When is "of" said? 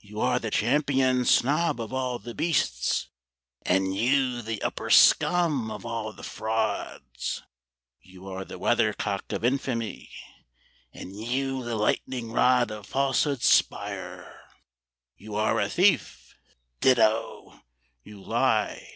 1.78-1.92, 5.70-5.84, 9.30-9.44, 12.70-12.86